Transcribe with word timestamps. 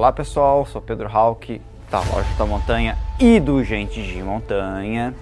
Olá 0.00 0.12
pessoal, 0.12 0.64
sou 0.64 0.80
Pedro 0.80 1.10
Hawk, 1.12 1.60
da 1.90 1.98
Loja 1.98 2.34
da 2.38 2.46
Montanha 2.46 2.96
e 3.18 3.38
do 3.38 3.62
Gente 3.62 4.02
de 4.02 4.22
Montanha. 4.22 5.14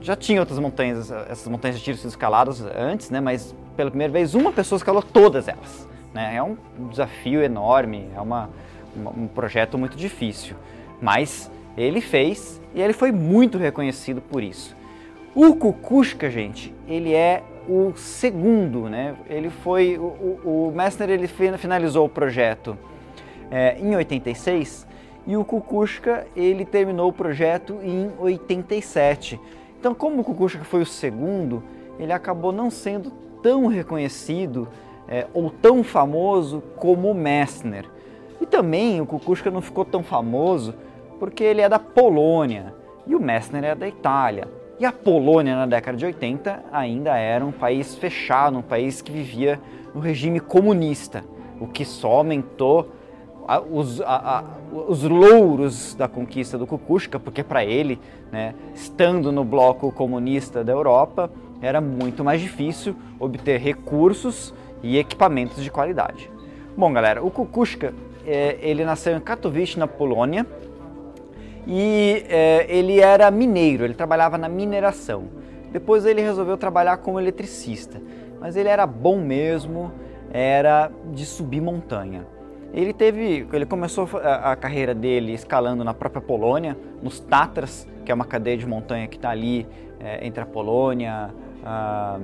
Já 0.00 0.16
tinha 0.16 0.40
outras 0.40 0.58
montanhas, 0.58 1.10
essas 1.10 1.48
montanhas 1.48 1.78
já 1.78 1.84
tinham 1.84 1.96
sido 1.96 2.08
escaladas 2.08 2.62
antes, 2.76 3.10
né? 3.10 3.20
mas 3.20 3.54
pela 3.76 3.90
primeira 3.90 4.12
vez 4.12 4.34
uma 4.34 4.52
pessoa 4.52 4.76
escalou 4.76 5.02
todas 5.02 5.48
elas. 5.48 5.88
Né? 6.12 6.36
É 6.36 6.42
um 6.42 6.56
desafio 6.90 7.42
enorme, 7.42 8.08
é 8.14 8.20
uma, 8.20 8.50
uma, 8.94 9.10
um 9.10 9.26
projeto 9.28 9.76
muito 9.76 9.96
difícil, 9.96 10.56
mas 11.00 11.50
ele 11.76 12.00
fez 12.00 12.60
e 12.74 12.80
ele 12.80 12.92
foi 12.92 13.12
muito 13.12 13.58
reconhecido 13.58 14.20
por 14.20 14.42
isso. 14.42 14.74
O 15.34 15.54
Kukushka, 15.54 16.30
gente, 16.30 16.74
ele 16.88 17.12
é 17.12 17.42
o 17.68 17.92
segundo, 17.96 18.88
né? 18.88 19.14
Ele 19.28 19.50
foi 19.50 19.98
o, 19.98 20.02
o, 20.44 20.68
o 20.68 20.72
Messner 20.74 21.10
ele 21.10 21.26
finalizou 21.26 22.06
o 22.06 22.08
projeto 22.08 22.76
é, 23.50 23.76
em 23.78 23.94
86 23.94 24.86
e 25.26 25.36
o 25.36 25.44
Kukushka 25.44 26.26
ele 26.36 26.64
terminou 26.64 27.08
o 27.08 27.12
projeto 27.12 27.78
em 27.82 28.10
87. 28.18 29.40
Então, 29.78 29.94
como 29.94 30.20
o 30.20 30.24
Kukushka 30.24 30.64
foi 30.64 30.82
o 30.82 30.86
segundo, 30.86 31.62
ele 31.98 32.12
acabou 32.12 32.52
não 32.52 32.70
sendo 32.70 33.10
tão 33.42 33.66
reconhecido 33.66 34.68
é, 35.08 35.26
ou 35.34 35.50
tão 35.50 35.82
famoso 35.82 36.62
como 36.76 37.10
o 37.10 37.14
Messner. 37.14 37.86
E 38.40 38.46
também 38.46 39.00
o 39.00 39.06
Kukushka 39.06 39.50
não 39.50 39.60
ficou 39.60 39.84
tão 39.84 40.02
famoso 40.02 40.74
porque 41.18 41.42
ele 41.42 41.60
é 41.60 41.68
da 41.68 41.78
Polônia 41.78 42.74
e 43.06 43.14
o 43.14 43.20
Messner 43.20 43.64
é 43.64 43.74
da 43.74 43.88
Itália. 43.88 44.48
E 44.78 44.84
a 44.84 44.92
Polônia, 44.92 45.56
na 45.56 45.64
década 45.64 45.96
de 45.96 46.04
80, 46.04 46.64
ainda 46.70 47.16
era 47.16 47.42
um 47.42 47.50
país 47.50 47.94
fechado, 47.94 48.58
um 48.58 48.62
país 48.62 49.00
que 49.00 49.10
vivia 49.10 49.58
no 49.94 50.00
regime 50.00 50.38
comunista, 50.38 51.24
o 51.58 51.66
que 51.66 51.82
só 51.82 52.18
aumentou 52.18 52.92
a, 53.48 53.58
os, 53.58 54.02
a, 54.02 54.38
a, 54.38 54.44
os, 54.70 55.02
louros 55.02 55.94
da 55.94 56.06
conquista 56.06 56.58
do 56.58 56.66
Kukushka, 56.66 57.18
porque 57.18 57.42
para 57.42 57.64
ele, 57.64 57.98
né, 58.30 58.54
estando 58.74 59.32
no 59.32 59.44
bloco 59.44 59.90
comunista 59.90 60.62
da 60.62 60.72
Europa, 60.72 61.30
era 61.62 61.80
muito 61.80 62.22
mais 62.22 62.42
difícil 62.42 62.94
obter 63.18 63.58
recursos 63.58 64.52
e 64.82 64.98
equipamentos 64.98 65.64
de 65.64 65.70
qualidade. 65.70 66.30
Bom, 66.76 66.92
galera, 66.92 67.24
o 67.24 67.30
Kukushka, 67.30 67.94
é, 68.26 68.58
ele 68.60 68.84
nasceu 68.84 69.16
em 69.16 69.20
Katowice, 69.20 69.78
na 69.78 69.86
Polônia, 69.86 70.44
e 71.66 72.24
é, 72.28 72.66
ele 72.68 73.00
era 73.00 73.30
mineiro, 73.30 73.84
ele 73.84 73.94
trabalhava 73.94 74.38
na 74.38 74.48
mineração. 74.48 75.24
Depois 75.72 76.06
ele 76.06 76.22
resolveu 76.22 76.56
trabalhar 76.56 76.98
como 76.98 77.18
eletricista, 77.18 78.00
mas 78.40 78.56
ele 78.56 78.68
era 78.68 78.86
bom 78.86 79.18
mesmo, 79.18 79.92
era 80.32 80.90
de 81.12 81.26
subir 81.26 81.60
montanha. 81.60 82.26
Ele 82.72 82.92
teve, 82.92 83.46
ele 83.52 83.66
começou 83.66 84.08
a, 84.22 84.52
a 84.52 84.56
carreira 84.56 84.94
dele 84.94 85.32
escalando 85.32 85.82
na 85.82 85.94
própria 85.94 86.20
Polônia, 86.20 86.76
nos 87.02 87.18
Tatras, 87.20 87.86
que 88.04 88.12
é 88.12 88.14
uma 88.14 88.24
cadeia 88.24 88.56
de 88.56 88.66
montanha 88.66 89.06
que 89.08 89.16
está 89.16 89.30
ali 89.30 89.66
é, 89.98 90.26
entre 90.26 90.42
a 90.42 90.46
Polônia, 90.46 91.30
a, 91.64 92.18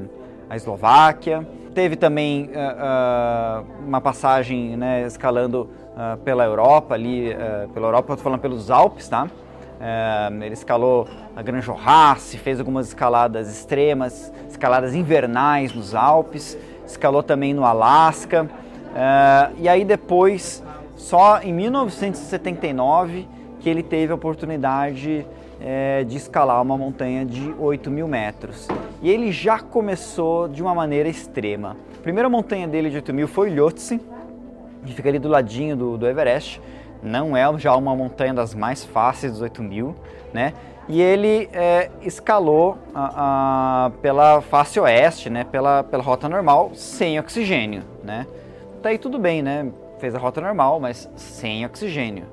a 0.48 0.56
Eslováquia. 0.56 1.46
Teve 1.74 1.96
também 1.96 2.50
uh, 2.50 3.64
uma 3.86 4.00
passagem 4.00 4.76
né, 4.76 5.06
escalando 5.06 5.70
uh, 5.94 6.16
pela 6.18 6.44
Europa, 6.44 6.94
ali, 6.94 7.34
pela 7.72 7.88
Europa, 7.88 8.12
estou 8.12 8.24
falando 8.24 8.40
pelos 8.40 8.70
Alpes, 8.70 9.08
tá? 9.08 9.28
ele 10.40 10.54
escalou 10.54 11.08
a 11.34 11.42
Gran 11.42 11.60
fez 12.38 12.60
algumas 12.60 12.86
escaladas 12.86 13.50
extremas, 13.50 14.32
escaladas 14.48 14.94
invernais 14.94 15.74
nos 15.74 15.92
Alpes, 15.92 16.56
escalou 16.86 17.20
também 17.20 17.52
no 17.52 17.64
Alasca. 17.64 18.48
e 19.58 19.68
aí 19.68 19.84
depois, 19.84 20.62
só 20.94 21.40
em 21.42 21.52
1979, 21.52 23.26
que 23.58 23.68
ele 23.68 23.82
teve 23.82 24.12
a 24.12 24.14
oportunidade 24.14 25.26
é, 25.60 26.02
de 26.04 26.16
escalar 26.16 26.60
uma 26.60 26.76
montanha 26.76 27.24
de 27.24 27.54
8 27.58 27.90
mil 27.90 28.08
metros. 28.08 28.66
E 29.00 29.08
ele 29.08 29.30
já 29.30 29.60
começou 29.60 30.48
de 30.48 30.60
uma 30.60 30.74
maneira 30.74 31.08
extrema. 31.08 31.76
A 31.96 32.02
primeira 32.02 32.28
montanha 32.28 32.66
dele 32.66 32.90
de 32.90 32.96
8 32.96 33.14
mil 33.14 33.28
foi 33.28 33.50
o 33.50 33.54
Lhotse, 33.54 34.00
que 34.84 34.92
fica 34.92 35.08
ali 35.08 35.18
do 35.18 35.28
ladinho 35.28 35.76
do, 35.76 35.96
do 35.96 36.06
Everest. 36.06 36.60
Não 37.02 37.36
é 37.36 37.58
já 37.58 37.74
uma 37.74 37.94
montanha 37.96 38.32
das 38.32 38.54
mais 38.54 38.84
fáceis 38.84 39.32
dos 39.32 39.40
8 39.40 39.62
mil, 39.62 39.94
né? 40.32 40.54
E 40.88 41.00
ele 41.00 41.48
é, 41.52 41.90
escalou 42.02 42.76
a, 42.94 43.86
a, 43.86 43.90
pela 44.00 44.40
face 44.40 44.78
oeste, 44.80 45.30
né? 45.30 45.44
Pela, 45.44 45.84
pela 45.84 46.02
rota 46.02 46.28
normal, 46.28 46.72
sem 46.74 47.18
oxigênio, 47.18 47.82
né? 48.02 48.26
Daí 48.82 48.98
tudo 48.98 49.18
bem, 49.18 49.42
né? 49.42 49.70
Fez 49.98 50.14
a 50.14 50.18
rota 50.18 50.40
normal, 50.40 50.80
mas 50.80 51.08
sem 51.16 51.64
oxigênio. 51.64 52.26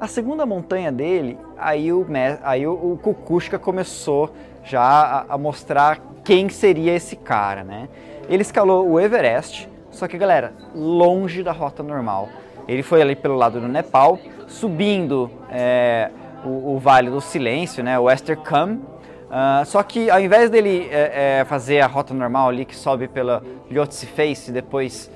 A 0.00 0.08
segunda 0.08 0.44
montanha 0.44 0.90
dele, 0.90 1.38
aí 1.56 1.92
o, 1.92 2.04
aí 2.42 2.66
o, 2.66 2.72
o 2.72 2.98
Kukushka 3.00 3.58
começou 3.58 4.30
já 4.64 4.82
a, 4.82 5.34
a, 5.34 5.38
mostrar 5.38 6.00
quem 6.24 6.48
seria 6.48 6.94
esse 6.94 7.14
cara, 7.14 7.62
né? 7.62 7.88
Ele 8.28 8.42
escalou 8.42 8.88
o 8.88 8.98
Everest, 8.98 9.68
só 9.94 10.08
que 10.08 10.18
galera, 10.18 10.52
longe 10.74 11.42
da 11.42 11.52
rota 11.52 11.82
normal. 11.82 12.28
Ele 12.66 12.82
foi 12.82 13.00
ali 13.00 13.14
pelo 13.14 13.36
lado 13.36 13.60
do 13.60 13.68
Nepal, 13.68 14.18
subindo 14.46 15.30
é, 15.50 16.10
o, 16.44 16.74
o, 16.74 16.78
Vale 16.78 17.10
do 17.10 17.20
Silêncio, 17.20 17.82
né? 17.82 17.98
O 17.98 18.04
Westerkam. 18.04 18.78
Uh, 19.24 19.64
só 19.64 19.82
que 19.82 20.10
ao 20.10 20.20
invés 20.20 20.48
dele 20.48 20.88
é, 20.90 21.40
é, 21.40 21.44
fazer 21.44 21.80
a 21.80 21.86
rota 21.86 22.14
normal 22.14 22.50
ali 22.50 22.64
que 22.64 22.76
sobe 22.76 23.08
pela 23.08 23.42
Lhotse 23.70 24.06
Face 24.06 24.50
e 24.50 24.54
depois 24.54 25.10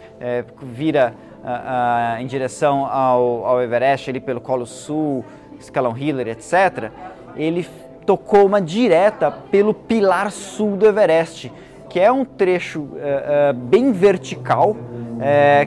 vira 0.61 1.15
uh, 1.45 2.21
em 2.21 2.27
direção 2.27 2.85
ao, 2.85 3.45
ao, 3.45 3.63
Everest, 3.63 4.11
ali 4.11 4.21
pelo 4.21 4.41
Colo 4.41 4.67
Sul, 4.67 5.25
Escalão 5.59 5.97
Hiller, 5.97 6.29
etc., 6.29 6.91
ele 7.37 7.67
tocou 8.05 8.47
uma 8.47 8.61
direta 8.61 9.31
pelo 9.31 9.75
pilar 9.75 10.33
sul 10.33 10.77
do 10.77 10.87
Everest, 10.87 11.53
que 11.89 11.99
é 11.99 12.11
um 12.11 12.25
trecho 12.25 12.81
uh, 12.81 13.55
bem 13.55 13.93
vertical, 13.93 14.77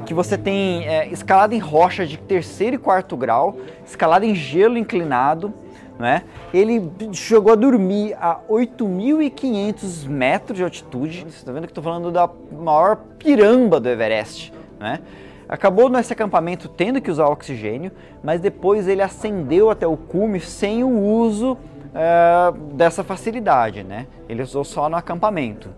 que 0.05 0.13
você 0.13 0.37
tem 0.37 0.85
escalada 1.11 1.53
em 1.53 1.59
rocha 1.59 2.07
de 2.07 2.17
terceiro 2.17 2.77
e 2.77 2.79
quarto 2.79 3.17
grau, 3.17 3.57
escalada 3.85 4.25
em 4.25 4.33
gelo 4.33 4.77
inclinado, 4.77 5.53
né? 5.99 6.23
Ele 6.53 6.89
chegou 7.11 7.51
a 7.51 7.55
dormir 7.55 8.15
a 8.19 8.39
8.500 8.49 10.07
metros 10.07 10.57
de 10.57 10.63
altitude. 10.63 11.19
Você 11.21 11.37
está 11.37 11.51
vendo 11.51 11.63
que 11.63 11.71
estou 11.71 11.83
falando 11.83 12.11
da 12.11 12.29
maior 12.51 12.95
piramba 13.19 13.77
do 13.77 13.89
Everest, 13.89 14.53
né? 14.79 14.99
Acabou 15.47 15.89
nesse 15.89 16.13
acampamento 16.13 16.69
tendo 16.69 17.01
que 17.01 17.11
usar 17.11 17.27
oxigênio, 17.27 17.91
mas 18.23 18.39
depois 18.39 18.87
ele 18.87 19.01
ascendeu 19.01 19.69
até 19.69 19.85
o 19.85 19.97
cume 19.97 20.39
sem 20.39 20.81
o 20.81 20.89
uso 20.89 21.57
uh, 21.91 22.57
dessa 22.73 23.03
facilidade, 23.03 23.83
né? 23.83 24.07
Ele 24.29 24.41
usou 24.41 24.63
só 24.63 24.87
no 24.87 24.95
acampamento. 24.95 25.69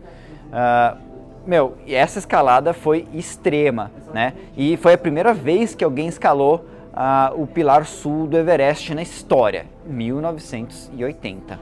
Uh, 0.54 0.98
meu, 1.46 1.76
essa 1.88 2.20
escalada 2.20 2.74
foi 2.74 3.08
extrema, 3.14 3.92
né? 4.14 4.34
E 4.56 4.78
foi 4.78 4.94
a 4.94 4.98
primeira 4.98 5.34
vez 5.34 5.74
que 5.74 5.84
alguém 5.84 6.08
escalou 6.08 6.64
uh, 6.94 7.42
o 7.42 7.48
pilar 7.48 7.86
sul 7.86 8.28
do 8.28 8.38
Everest 8.38 8.94
na 8.94 9.02
história, 9.02 9.66
1980. 9.86 11.60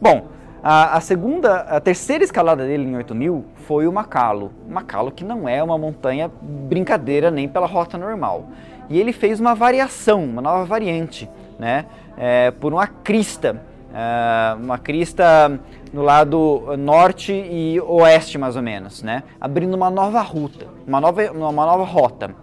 Bom, 0.00 0.28
a, 0.62 0.96
a, 0.96 1.00
segunda, 1.00 1.56
a 1.62 1.80
terceira 1.80 2.22
escalada 2.22 2.64
dele 2.64 2.84
em 2.84 2.96
8000 2.96 3.44
foi 3.66 3.86
o 3.86 3.92
Macalo. 3.92 4.52
Macalo 4.68 5.10
que 5.10 5.24
não 5.24 5.48
é 5.48 5.62
uma 5.62 5.76
montanha 5.76 6.30
brincadeira 6.40 7.30
nem 7.30 7.48
pela 7.48 7.66
rota 7.66 7.98
normal. 7.98 8.46
E 8.88 8.98
ele 8.98 9.12
fez 9.12 9.40
uma 9.40 9.54
variação, 9.54 10.24
uma 10.24 10.40
nova 10.40 10.64
variante, 10.64 11.28
né? 11.58 11.86
É, 12.16 12.50
por 12.50 12.72
uma 12.72 12.86
crista, 12.86 13.62
uma 14.58 14.78
crista 14.78 15.60
no 15.92 16.02
lado 16.02 16.76
norte 16.78 17.32
e 17.32 17.80
oeste 17.80 18.38
mais 18.38 18.56
ou 18.56 18.62
menos, 18.62 19.02
né? 19.02 19.22
Abrindo 19.40 19.74
uma 19.74 19.90
nova 19.90 20.20
ruta, 20.20 20.66
uma 20.86 21.00
nova, 21.00 21.30
uma 21.32 21.66
nova 21.66 21.84
rota. 21.84 22.34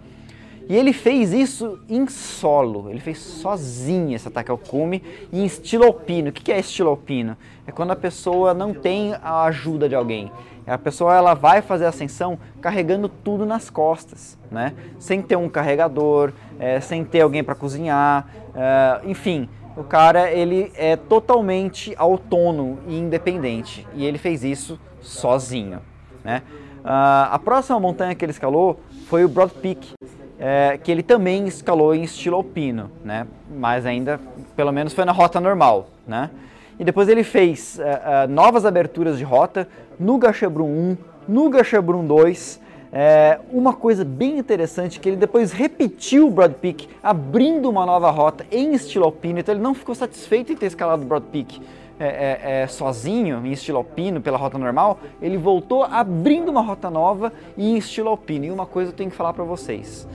E 0.68 0.76
ele 0.76 0.92
fez 0.92 1.32
isso 1.32 1.78
em 1.88 2.06
solo, 2.06 2.90
ele 2.90 3.00
fez 3.00 3.18
sozinho 3.18 4.14
esse 4.14 4.28
ataque 4.28 4.50
ao 4.50 4.58
cume 4.58 5.02
em 5.32 5.46
estilo 5.46 5.84
alpino. 5.84 6.28
O 6.28 6.32
que 6.32 6.52
é 6.52 6.58
estilo 6.58 6.90
alpino? 6.90 7.38
É 7.66 7.72
quando 7.72 7.92
a 7.92 7.96
pessoa 7.96 8.52
não 8.52 8.74
tem 8.74 9.14
a 9.22 9.44
ajuda 9.44 9.88
de 9.88 9.94
alguém. 9.94 10.30
A 10.66 10.76
pessoa 10.76 11.16
ela 11.16 11.32
vai 11.32 11.62
fazer 11.62 11.86
a 11.86 11.88
ascensão 11.88 12.38
carregando 12.60 13.08
tudo 13.08 13.46
nas 13.46 13.70
costas, 13.70 14.36
né? 14.50 14.74
Sem 14.98 15.22
ter 15.22 15.36
um 15.36 15.48
carregador, 15.48 16.34
é, 16.58 16.78
sem 16.80 17.02
ter 17.02 17.22
alguém 17.22 17.42
para 17.42 17.54
cozinhar, 17.54 18.28
é, 18.54 19.00
enfim. 19.08 19.48
O 19.78 19.84
cara 19.84 20.30
ele 20.32 20.72
é 20.74 20.96
totalmente 20.96 21.94
autônomo 21.96 22.80
e 22.88 22.98
independente 22.98 23.86
e 23.94 24.04
ele 24.04 24.18
fez 24.18 24.42
isso 24.42 24.78
sozinho, 25.00 25.80
né? 26.24 26.42
Uh, 26.80 27.30
a 27.30 27.40
próxima 27.42 27.78
montanha 27.78 28.12
que 28.14 28.24
ele 28.24 28.32
escalou 28.32 28.80
foi 29.06 29.24
o 29.24 29.28
Broad 29.28 29.52
Peak, 29.54 29.94
é, 30.38 30.78
que 30.82 30.90
ele 30.90 31.02
também 31.02 31.46
escalou 31.46 31.94
em 31.94 32.02
estilo 32.02 32.36
alpino, 32.36 32.90
né? 33.04 33.26
mas 33.50 33.86
ainda, 33.86 34.20
pelo 34.56 34.72
menos, 34.72 34.92
foi 34.92 35.04
na 35.04 35.12
rota 35.12 35.40
normal. 35.40 35.88
Né? 36.06 36.30
E 36.78 36.84
depois 36.84 37.08
ele 37.08 37.24
fez 37.24 37.78
é, 37.78 38.02
é, 38.04 38.26
novas 38.26 38.64
aberturas 38.64 39.18
de 39.18 39.24
rota 39.24 39.68
no 39.98 40.18
Gachebrun 40.18 40.66
1, 40.66 40.96
no 41.28 41.50
Gachebrun 41.50 42.06
2. 42.06 42.60
É, 42.92 43.38
uma 43.52 43.72
coisa 43.74 44.04
bem 44.04 44.38
interessante 44.38 44.98
que 44.98 45.08
ele 45.08 45.16
depois 45.16 45.52
repetiu 45.52 46.28
o 46.28 46.30
Broad 46.30 46.54
Peak, 46.54 46.88
abrindo 47.02 47.68
uma 47.68 47.84
nova 47.84 48.10
rota 48.10 48.46
em 48.50 48.74
estilo 48.74 49.04
alpino. 49.04 49.38
Então 49.38 49.54
ele 49.54 49.62
não 49.62 49.74
ficou 49.74 49.94
satisfeito 49.94 50.52
em 50.52 50.56
ter 50.56 50.66
escalado 50.66 51.02
o 51.02 51.04
Broad 51.04 51.26
Peak 51.30 51.60
é, 52.00 52.06
é, 52.06 52.62
é, 52.62 52.66
sozinho, 52.68 53.44
em 53.44 53.50
estilo 53.50 53.78
alpino, 53.78 54.20
pela 54.20 54.38
rota 54.38 54.56
normal, 54.56 55.00
ele 55.20 55.36
voltou 55.36 55.82
abrindo 55.82 56.48
uma 56.48 56.62
rota 56.62 56.88
nova 56.88 57.32
e 57.56 57.72
em 57.72 57.76
estilo 57.76 58.08
alpino. 58.08 58.44
E 58.44 58.50
uma 58.50 58.66
coisa 58.66 58.90
eu 58.92 58.94
tenho 58.94 59.10
que 59.10 59.16
falar 59.16 59.32
para 59.32 59.44
vocês. 59.44 60.06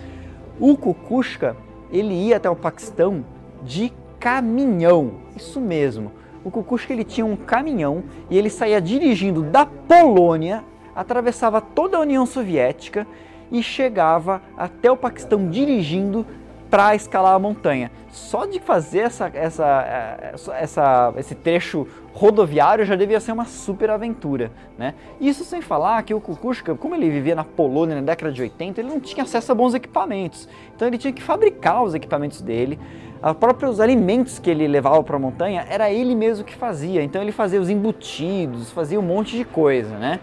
O 0.60 0.78
Kukushka, 0.78 1.58
ele 1.92 2.14
ia 2.14 2.38
até 2.38 2.50
o 2.50 2.56
Paquistão 2.56 3.26
de 3.64 3.92
caminhão. 4.18 5.16
Isso 5.36 5.60
mesmo. 5.60 6.12
O 6.44 6.50
Kukushka 6.50 6.94
ele 6.94 7.04
tinha 7.04 7.26
um 7.26 7.36
caminhão 7.36 8.04
e 8.30 8.38
ele 8.38 8.50
saía 8.50 8.80
dirigindo 8.80 9.44
da 9.44 9.66
Polônia, 9.66 10.64
atravessava 10.96 11.62
toda 11.62 11.98
a 11.98 12.02
União 12.02 12.26
Soviética 12.26 13.08
e 13.52 13.62
chegava 13.62 14.42
até 14.58 14.92
o 14.92 14.98
Paquistão 14.98 15.48
dirigindo 15.48 16.26
para 16.74 16.96
escalar 16.96 17.36
a 17.36 17.40
montanha. 17.40 17.92
Só 18.10 18.48
de 18.48 18.60
fazer 18.60 19.02
essa, 19.02 19.30
essa, 19.32 20.34
essa, 20.60 21.14
esse 21.18 21.36
trecho 21.36 21.88
rodoviário 22.16 22.84
já 22.84 22.96
devia 22.96 23.20
ser 23.20 23.32
uma 23.32 23.46
super 23.46 23.92
aventura. 23.92 24.52
Né? 24.76 24.96
Isso 25.22 25.44
sem 25.44 25.62
falar 25.62 26.02
que 26.02 26.16
o 26.16 26.20
Kukushka, 26.20 26.74
como 26.74 26.96
ele 26.96 27.12
vivia 27.12 27.36
na 27.36 27.44
Polônia 27.44 27.96
na 27.96 28.02
década 28.02 28.32
de 28.32 28.42
80, 28.42 28.82
ele 28.82 28.90
não 28.90 29.00
tinha 29.00 29.24
acesso 29.24 29.52
a 29.52 29.56
bons 29.56 29.76
equipamentos. 29.76 30.50
Então 30.76 30.88
ele 30.88 30.98
tinha 30.98 31.14
que 31.14 31.22
fabricar 31.22 31.84
os 31.84 31.94
equipamentos 31.94 32.42
dele. 32.42 32.80
Os 33.22 33.34
próprios 33.34 33.80
alimentos 33.80 34.40
que 34.40 34.50
ele 34.50 34.68
levava 34.68 35.04
para 35.04 35.16
a 35.16 35.20
montanha 35.20 35.68
era 35.70 35.92
ele 35.92 36.16
mesmo 36.16 36.44
que 36.44 36.56
fazia. 36.56 37.04
Então 37.04 37.22
ele 37.22 37.32
fazia 37.32 37.62
os 37.62 37.70
embutidos, 37.70 38.72
fazia 38.72 39.00
um 39.00 39.04
monte 39.04 39.38
de 39.38 39.46
coisa. 39.46 39.96
Né? 40.00 40.20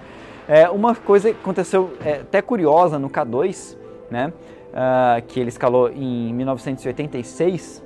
É, 0.53 0.69
uma 0.69 0.97
coisa 0.97 1.33
que 1.33 1.39
aconteceu 1.39 1.93
é, 2.05 2.15
até 2.15 2.43
curiosa 2.43 2.99
no 2.99 3.09
K2, 3.09 3.77
né? 4.11 4.33
uh, 4.71 5.23
que 5.27 5.39
ele 5.39 5.49
escalou 5.49 5.91
em 5.91 6.33
1986, 6.35 7.83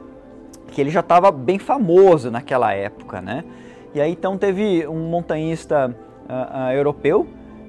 que 0.69 0.81
ele 0.81 0.91
já 0.91 1.01
estava 1.01 1.31
bem 1.31 1.59
famoso 1.59 2.31
naquela 2.31 2.73
época, 2.73 3.21
né? 3.21 3.45
E 3.95 4.01
aí 4.01 4.13
então 4.13 4.37
teve 4.37 4.87
um 4.89 5.09
montanhista 5.09 5.95
uh, 6.29 6.69
uh, 6.69 6.73
europeu 6.73 7.27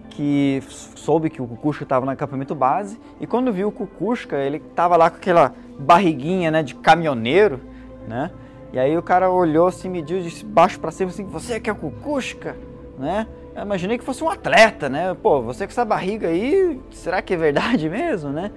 que 0.09 0.63
soube 0.95 1.29
que 1.29 1.41
o 1.41 1.47
Kukushka 1.47 1.83
estava 1.83 2.05
no 2.05 2.11
acampamento 2.11 2.55
base 2.55 2.97
e 3.19 3.27
quando 3.27 3.51
viu 3.51 3.67
o 3.67 3.71
Kukushka, 3.71 4.37
ele 4.37 4.57
estava 4.57 4.95
lá 4.95 5.09
com 5.09 5.17
aquela 5.17 5.53
barriguinha, 5.77 6.49
né, 6.49 6.63
de 6.63 6.73
caminhoneiro, 6.73 7.59
né? 8.07 8.31
E 8.71 8.79
aí 8.79 8.97
o 8.97 9.03
cara 9.03 9.29
olhou, 9.29 9.69
se 9.71 9.79
assim, 9.79 9.89
mediu 9.89 10.21
de 10.21 10.45
baixo 10.45 10.79
para 10.79 10.91
cima 10.91 11.09
assim, 11.09 11.25
você 11.25 11.59
que 11.59 11.69
é 11.69 11.73
o 11.73 11.75
Kukushka, 11.75 12.55
né? 12.97 13.27
Eu 13.55 13.61
imaginei 13.61 13.97
que 13.97 14.03
fosse 14.03 14.21
um 14.21 14.29
atleta, 14.29 14.89
né? 14.89 15.15
Pô, 15.23 15.41
você 15.41 15.65
com 15.65 15.71
essa 15.71 15.85
barriga 15.85 16.27
aí, 16.27 16.77
será 16.91 17.21
que 17.21 17.33
é 17.33 17.37
verdade 17.37 17.87
mesmo, 17.89 18.29
né? 18.29 18.51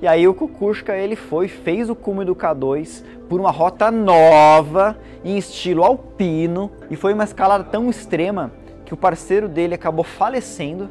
E 0.00 0.06
aí 0.06 0.26
o 0.26 0.32
Kukushka 0.32 0.96
ele 0.96 1.16
foi, 1.16 1.48
fez 1.48 1.90
o 1.90 1.94
cume 1.94 2.24
do 2.24 2.34
K2 2.34 3.04
por 3.28 3.38
uma 3.38 3.50
rota 3.50 3.90
nova, 3.90 4.96
em 5.22 5.36
estilo 5.36 5.84
alpino, 5.84 6.70
e 6.90 6.96
foi 6.96 7.12
uma 7.12 7.24
escalada 7.24 7.62
tão 7.62 7.90
extrema 7.90 8.50
que 8.86 8.94
o 8.94 8.96
parceiro 8.96 9.48
dele 9.48 9.74
acabou 9.74 10.04
falecendo 10.04 10.88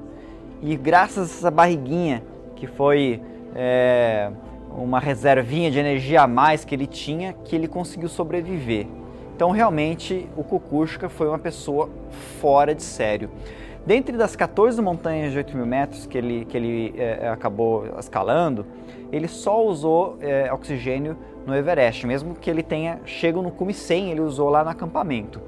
e 0.61 0.75
graças 0.75 1.31
a 1.31 1.37
essa 1.37 1.51
barriguinha 1.51 2.21
que 2.55 2.67
foi 2.67 3.19
é, 3.55 4.29
uma 4.69 4.99
reservinha 4.99 5.71
de 5.71 5.79
energia 5.79 6.21
a 6.21 6.27
mais 6.27 6.63
que 6.63 6.75
ele 6.75 6.85
tinha, 6.85 7.33
que 7.33 7.55
ele 7.55 7.67
conseguiu 7.67 8.07
sobreviver. 8.07 8.85
Então 9.37 9.51
realmente 9.51 10.27
o 10.35 10.43
Kukushka 10.43 11.09
foi 11.09 11.27
uma 11.27 11.37
pessoa 11.37 11.91
fora 12.41 12.73
de 12.73 12.81
sério. 12.81 13.29
Dentre 13.85 14.17
das 14.17 14.35
14 14.35 14.81
montanhas 14.81 15.31
de 15.31 15.37
8 15.37 15.55
mil 15.55 15.65
metros 15.67 16.07
que 16.07 16.17
ele, 16.17 16.43
que 16.45 16.57
ele 16.57 16.95
é, 16.97 17.29
acabou 17.29 17.85
escalando, 17.99 18.65
ele 19.11 19.27
só 19.27 19.63
usou 19.63 20.17
é, 20.21 20.51
oxigênio 20.51 21.15
no 21.45 21.53
Everest, 21.53 22.07
mesmo 22.07 22.33
que 22.33 22.49
ele 22.49 22.63
tenha 22.63 22.99
chego 23.05 23.43
no 23.43 23.51
cume 23.51 23.75
100, 23.75 24.09
ele 24.09 24.21
usou 24.21 24.49
lá 24.49 24.63
no 24.63 24.71
acampamento. 24.71 25.39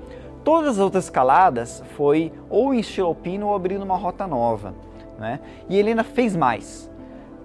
Todas 0.43 0.73
as 0.73 0.77
outras 0.77 1.05
escaladas 1.05 1.83
foi 1.97 2.31
ou 2.47 2.71
em 2.75 2.81
estilo 2.81 3.07
alpino 3.07 3.47
ou 3.47 3.55
abrindo 3.55 3.81
uma 3.81 3.97
rota 3.97 4.27
nova. 4.27 4.75
Né? 5.17 5.39
E 5.67 5.75
ele 5.75 5.89
ainda 5.89 6.03
fez 6.03 6.35
mais. 6.35 6.91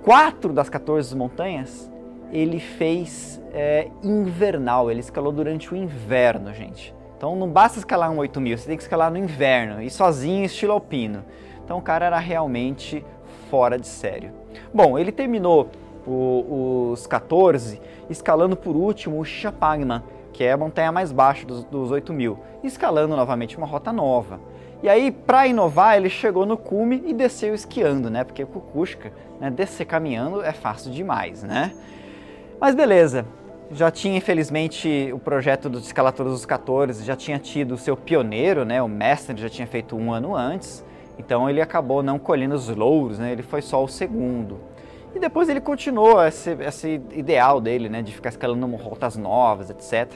Quatro 0.02 0.52
das 0.52 0.68
14 0.68 1.16
montanhas 1.16 1.90
ele 2.33 2.59
fez 2.59 3.40
é, 3.52 3.88
invernal, 4.02 4.90
ele 4.90 5.00
escalou 5.00 5.33
durante 5.33 5.73
o 5.73 5.76
inverno, 5.76 6.52
gente. 6.52 6.95
Então 7.16 7.37
não 7.37 7.49
basta 7.49 7.78
escalar 7.78 8.11
um 8.11 8.19
8 8.19 8.40
mil, 8.40 8.59
você 8.59 8.66
tem 8.66 8.76
que 8.76 8.83
escalar 8.83 9.11
no 9.11 9.16
inverno 9.16 9.81
e 9.81 9.88
sozinho, 9.88 10.45
estilo 10.45 10.73
alpino. 10.73 11.25
Então 11.64 11.78
o 11.78 11.83
cara 11.83 12.07
era 12.07 12.19
realmente 12.19 13.04
fora 13.50 13.78
de 13.78 13.87
sério. 13.87 14.33
Bom, 14.73 14.99
ele 14.99 15.12
terminou 15.12 15.71
o, 16.07 16.90
os 16.93 17.07
14 17.07 17.81
escalando 18.11 18.57
por 18.57 18.76
último 18.76 19.21
o 19.21 19.25
Chapagman, 19.25 20.02
que 20.33 20.45
é 20.45 20.52
a 20.52 20.57
montanha 20.57 20.93
mais 20.93 21.12
baixa 21.12 21.47
dos, 21.47 21.64
dos 21.64 21.90
8 21.90 22.12
mil, 22.12 22.38
escalando 22.62 23.16
novamente 23.16 23.57
uma 23.57 23.66
rota 23.66 23.93
nova. 23.93 24.40
E 24.83 24.88
aí, 24.88 25.11
para 25.11 25.47
inovar, 25.47 25.97
ele 25.97 26.11
chegou 26.11 26.45
no 26.45 26.59
cume 26.59 27.02
e 27.07 27.14
desceu 27.14 27.54
esquiando, 27.54 28.11
né? 28.11 28.23
Porque 28.23 28.45
Kukushka, 28.45 29.12
né, 29.40 29.50
descer 29.50 29.87
caminhando 29.87 30.45
é 30.45 30.52
fácil 30.52 30.90
demais, 30.90 31.43
né? 31.43 31.73
Mas 32.64 32.75
beleza, 32.75 33.26
já 33.71 33.90
tinha 33.90 34.16
infelizmente 34.16 35.11
o 35.12 35.18
projeto 35.18 35.68
dos 35.68 35.85
escaladores 35.85 36.33
dos 36.33 36.47
14, 36.47 37.04
já 37.04 37.14
tinha 37.14 37.38
tido 37.38 37.75
o 37.75 37.76
seu 37.76 37.94
pioneiro, 37.94 38.64
né, 38.64 38.80
o 38.80 38.88
mestre 38.88 39.38
já 39.38 39.50
tinha 39.50 39.66
feito 39.66 39.94
um 39.94 40.11
ano 40.11 40.35
antes, 40.35 40.83
então 41.18 41.50
ele 41.50 41.61
acabou 41.61 42.02
não 42.02 42.18
colhendo 42.18 42.54
os 42.54 42.66
louros, 42.71 43.18
né, 43.18 43.33
ele 43.33 43.42
foi 43.42 43.61
só 43.61 43.85
o 43.85 43.87
segundo. 43.87 44.59
E 45.14 45.18
depois 45.18 45.50
ele 45.50 45.61
continuou 45.61 46.25
esse, 46.25 46.52
esse 46.52 47.02
ideal 47.12 47.61
dele, 47.61 47.90
né, 47.90 48.00
de 48.00 48.14
ficar 48.14 48.30
escalando 48.30 48.64
rotas 48.76 49.14
novas, 49.14 49.68
etc. 49.68 50.11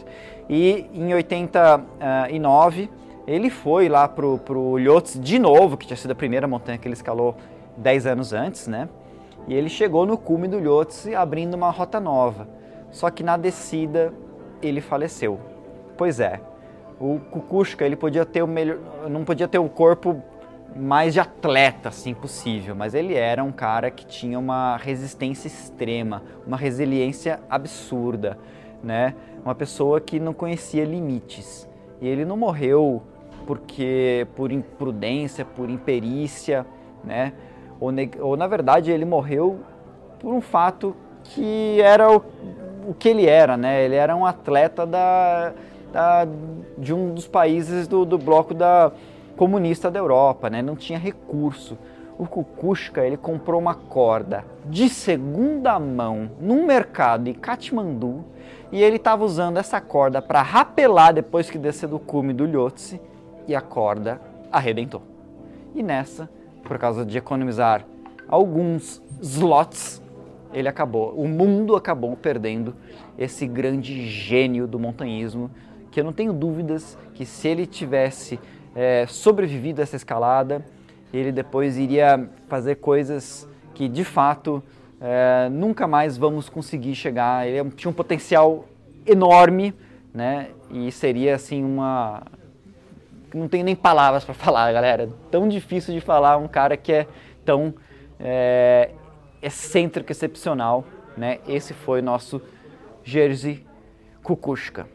E 0.49 0.87
em 0.95 1.13
89 1.13 2.89
ele 3.27 3.51
foi 3.51 3.91
lá 3.91 4.09
pro, 4.09 4.39
pro 4.39 4.79
Lhotse 4.79 5.19
de 5.19 5.39
novo, 5.39 5.77
que 5.77 5.87
tinha 5.87 5.99
sido 5.99 6.13
a 6.13 6.15
primeira 6.15 6.49
montanha 6.49 6.79
que 6.79 6.89
ele 6.89 6.95
escalou 6.95 7.37
10 7.77 8.07
anos 8.07 8.33
antes, 8.33 8.67
né? 8.67 8.89
E 9.49 9.55
ele 9.55 9.71
chegou 9.71 10.05
no 10.05 10.19
cume 10.19 10.47
do 10.47 10.59
Lhotse 10.59 11.15
abrindo 11.15 11.55
uma 11.55 11.71
rota 11.71 11.99
nova. 11.99 12.47
Só 12.91 13.11
que 13.11 13.23
na 13.23 13.37
descida 13.37 14.13
ele 14.63 14.81
faleceu. 14.81 15.41
Pois 15.97 16.21
é, 16.21 16.41
o 17.01 17.19
Kukushka 17.19 17.85
ele 17.85 17.97
podia 17.97 18.27
ter 18.27 18.43
o 18.43 18.47
melhor, 18.47 18.79
não 19.09 19.25
podia 19.25 19.49
ter 19.49 19.59
o 19.59 19.69
corpo 19.69 20.23
mais 20.77 21.15
de 21.15 21.21
atleta 21.21 21.89
assim 21.89 22.13
possível, 22.13 22.75
mas 22.75 22.95
ele 22.95 23.15
era 23.15 23.43
um 23.43 23.51
cara 23.51 23.91
que 23.91 24.07
tinha 24.07 24.39
uma 24.39 24.77
resistência 24.77 25.49
extrema, 25.49 26.23
uma 26.47 26.57
resiliência 26.57 27.41
absurda, 27.49 28.39
né? 28.83 29.15
Uma 29.43 29.55
pessoa 29.55 30.01
que 30.01 30.21
não 30.21 30.35
conhecia 30.35 30.85
limites. 30.85 31.67
E 32.01 32.07
ele 32.07 32.25
não 32.25 32.37
morreu 32.37 33.03
porque 33.47 34.27
por 34.37 34.53
imprudência, 34.53 35.45
por 35.45 35.71
imperícia, 35.71 36.67
né? 37.03 37.33
Ou, 37.81 37.93
ou 38.21 38.37
na 38.37 38.47
verdade 38.47 38.91
ele 38.91 39.05
morreu 39.05 39.61
por 40.19 40.33
um 40.33 40.41
fato 40.41 40.95
que 41.23 41.81
era 41.81 42.11
o, 42.11 42.23
o 42.89 42.95
que 42.95 43.09
ele 43.09 43.27
era, 43.27 43.57
né? 43.57 43.85
Ele 43.85 43.95
era 43.95 44.17
um 44.17 44.25
atleta 44.25 44.87
da, 44.87 45.53
da 45.93 46.27
de 46.77 46.93
um 46.95 47.15
dos 47.15 47.27
países 47.27 47.87
do, 47.87 48.05
do 48.05 48.19
bloco 48.19 48.55
da 48.55 48.93
comunista 49.37 49.91
da 49.91 49.99
Europa, 49.99 50.51
né? 50.51 50.63
Não 50.63 50.75
tinha 50.75 50.99
recurso. 50.99 51.79
O 52.19 52.27
Kukushka 52.27 53.07
ele 53.07 53.17
comprou 53.17 53.61
uma 53.61 53.75
corda 53.75 54.45
de 54.65 54.89
segunda 54.89 55.79
mão 55.79 56.31
num 56.41 56.67
mercado 56.67 57.29
em 57.29 57.35
Katmandu 57.35 58.25
e 58.73 58.83
ele 58.83 58.97
estava 58.97 59.25
usando 59.25 59.57
essa 59.57 59.81
corda 59.81 60.21
para 60.21 60.43
rapelar 60.43 61.15
depois 61.15 61.49
que 61.49 61.57
descer 61.57 61.89
do 61.89 61.99
cume 61.99 62.33
do 62.33 62.45
Lhotse 62.45 63.01
e 63.47 63.55
a 63.55 63.61
corda 63.61 64.21
arrebentou. 64.51 65.03
E 65.75 65.83
nessa, 65.83 66.29
por 66.63 66.79
causa 66.79 67.05
de 67.05 67.17
economizar 67.19 67.85
alguns 68.29 69.03
slots, 69.21 70.03
ele 70.53 70.69
acabou, 70.69 71.15
o 71.15 71.27
mundo 71.27 71.77
acabou 71.77 72.17
perdendo 72.17 72.75
esse 73.19 73.47
grande 73.47 74.07
gênio 74.07 74.67
do 74.67 74.79
montanhismo, 74.79 75.51
que 75.91 76.01
eu 76.01 76.05
não 76.05 76.13
tenho 76.13 76.33
dúvidas 76.33 76.97
que 77.15 77.25
se 77.25 77.49
ele 77.49 77.67
tivesse 77.67 78.39
é, 78.75 79.07
sobrevivido 79.07 79.81
a 79.81 79.83
essa 79.83 79.97
escalada, 79.97 80.65
ele 81.13 81.33
depois 81.33 81.79
iria 81.79 82.29
fazer 82.49 82.77
coisas 82.77 83.49
que 83.75 83.89
de 83.89 84.05
fato 84.05 84.63
é, 85.01 85.49
nunca 85.51 85.87
mais 85.87 86.17
vamos 86.17 86.49
conseguir 86.49 86.95
chegar. 86.95 87.47
Ele 87.47 87.71
tinha 87.71 87.91
um 87.91 87.95
potencial 87.95 88.67
enorme, 89.07 89.75
né? 90.13 90.49
E 90.71 90.91
seria 90.93 91.35
assim 91.35 91.65
uma 91.65 92.23
não 93.35 93.49
tenho 93.49 93.65
nem 93.65 93.77
palavras 93.77 94.25
para 94.25 94.35
falar, 94.35 94.73
galera. 94.73 95.09
Tão 95.31 95.49
difícil 95.49 95.95
de 95.95 96.01
falar 96.01 96.37
um 96.37 96.49
cara 96.49 96.77
que 96.77 96.93
é 96.93 97.07
tão 97.45 97.75
é, 98.21 98.91
excêntrico, 99.43 100.13
excepcional, 100.13 100.85
né? 101.17 101.39
Esse 101.47 101.75
foi 101.75 102.03
nosso 102.03 102.41
Jerzy 103.05 103.65
Kukushka. 104.23 104.87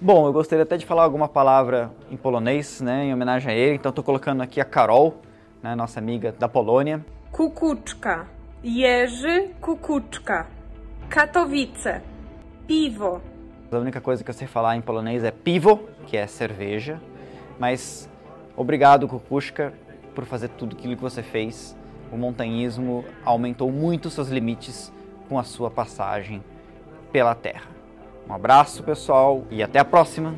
Bom, 0.00 0.26
eu 0.26 0.32
gostaria 0.32 0.64
até 0.64 0.76
de 0.76 0.84
falar 0.84 1.04
alguma 1.04 1.28
palavra 1.28 1.90
em 2.10 2.16
polonês, 2.16 2.80
né, 2.80 3.04
em 3.04 3.14
homenagem 3.14 3.52
a 3.52 3.54
ele. 3.54 3.76
Então 3.76 3.90
estou 3.90 4.04
colocando 4.04 4.42
aqui 4.42 4.60
a 4.60 4.64
Carol, 4.64 5.22
né, 5.62 5.74
nossa 5.74 5.98
amiga 5.98 6.32
da 6.32 6.48
Polônia. 6.48 7.04
Kukuczka, 7.30 8.26
Jerzy 8.62 9.50
Kukuczka, 9.60 10.46
Katowice, 11.08 12.02
piwo. 12.66 13.22
A 13.70 13.76
única 13.78 14.00
coisa 14.00 14.22
que 14.22 14.30
eu 14.30 14.34
sei 14.34 14.46
falar 14.46 14.76
em 14.76 14.80
polonês 14.80 15.24
é 15.24 15.30
piwo, 15.30 15.88
que 16.06 16.16
é 16.16 16.26
cerveja. 16.26 17.00
Mas 17.58 18.08
obrigado, 18.56 19.08
Kukushka, 19.08 19.72
por 20.14 20.24
fazer 20.24 20.48
tudo 20.48 20.76
aquilo 20.76 20.96
que 20.96 21.02
você 21.02 21.22
fez. 21.22 21.76
O 22.12 22.16
montanhismo 22.16 23.04
aumentou 23.24 23.70
muito 23.72 24.10
seus 24.10 24.28
limites 24.28 24.92
com 25.28 25.38
a 25.38 25.42
sua 25.42 25.70
passagem 25.70 26.42
pela 27.10 27.34
Terra. 27.34 27.68
Um 28.28 28.32
abraço, 28.32 28.82
pessoal, 28.82 29.44
e 29.50 29.62
até 29.62 29.78
a 29.78 29.84
próxima! 29.84 30.34